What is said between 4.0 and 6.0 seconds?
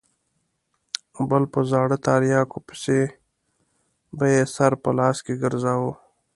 به یې سر په لاس کې ګرځاوه.